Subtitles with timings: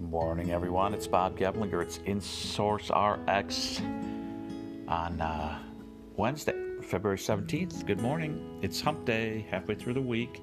[0.00, 0.92] morning, everyone.
[0.92, 1.80] It's Bob Geblinger.
[1.80, 3.80] It's InSource RX
[4.88, 5.56] on uh,
[6.16, 7.86] Wednesday, February 17th.
[7.86, 8.58] Good morning.
[8.60, 10.42] It's hump day, halfway through the week.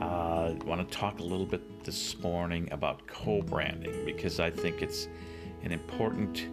[0.00, 4.50] I uh, want to talk a little bit this morning about co branding because I
[4.50, 5.06] think it's
[5.62, 6.48] an important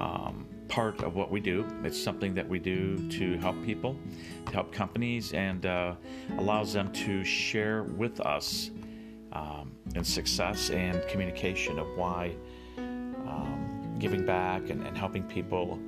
[0.00, 1.64] um, part of what we do.
[1.84, 3.96] It's something that we do to help people,
[4.46, 5.94] to help companies, and uh,
[6.38, 8.72] allows them to share with us
[9.32, 12.34] um, and success and communication of why
[12.76, 15.78] um, giving back and, and, helping people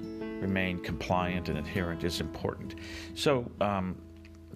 [0.41, 2.75] remain compliant and adherent is important.
[3.15, 3.97] So, um,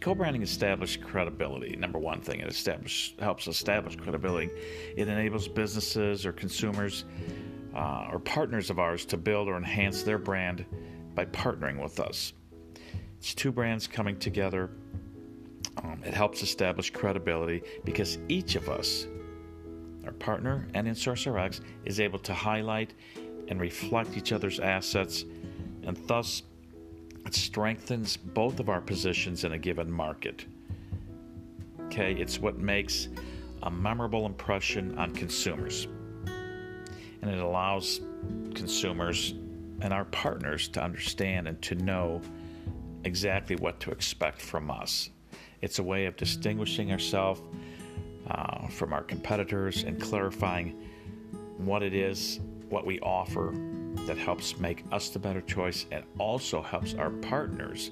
[0.01, 1.77] co-branding establishes credibility.
[1.77, 4.51] Number one thing, it establish, helps establish credibility.
[4.97, 7.05] It enables businesses or consumers
[7.75, 10.65] uh, or partners of ours to build or enhance their brand
[11.15, 12.33] by partnering with us.
[13.19, 14.71] It's two brands coming together
[15.85, 19.07] um, it helps establish credibility because each of us,
[20.05, 22.95] our partner and InSource RX, is able to highlight
[23.49, 25.25] and reflect each other's assets,
[25.83, 26.43] and thus
[27.27, 30.47] it strengthens both of our positions in a given market.
[31.87, 33.09] Okay, it's what makes
[33.63, 35.87] a memorable impression on consumers.
[37.23, 38.01] And it allows
[38.55, 39.35] consumers
[39.81, 42.21] and our partners to understand and to know
[43.05, 45.11] exactly what to expect from us.
[45.63, 47.43] It's a way of distinguishing ourselves
[48.29, 50.81] uh, from our competitors and clarifying
[51.59, 53.53] what it is, what we offer
[54.07, 57.91] that helps make us the better choice and also helps our partners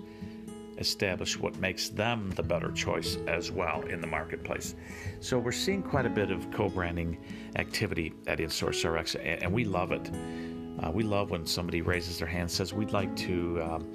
[0.79, 4.75] establish what makes them the better choice as well in the marketplace.
[5.21, 7.19] So we're seeing quite a bit of co-branding
[7.57, 10.11] activity at InSource RX, and we love it.
[10.83, 13.93] Uh, we love when somebody raises their hand and says, "We'd like to um,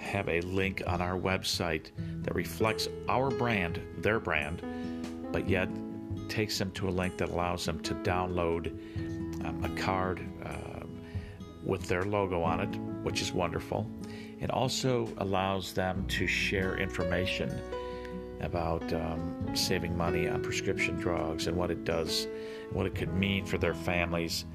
[0.00, 1.90] have a link on our website
[2.22, 4.62] that reflects our brand, their brand,
[5.30, 5.68] but yet
[6.28, 8.68] takes them to a link that allows them to download
[9.44, 10.86] um, a card uh,
[11.62, 12.74] with their logo on it,
[13.04, 13.88] which is wonderful.
[14.40, 17.50] It also allows them to share information
[18.40, 22.26] about um, saving money on prescription drugs and what it does,
[22.72, 24.46] what it could mean for their families